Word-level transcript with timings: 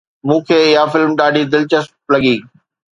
مون 0.25 0.39
کي 0.47 0.59
اها 0.73 0.83
فلم 0.91 1.11
ڏاڍي 1.19 1.41
دلچسپ 1.53 1.93
لڳي 2.13 2.35